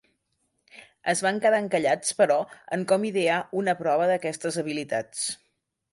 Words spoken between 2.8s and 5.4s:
com idear una prova d'aquestes habilitats.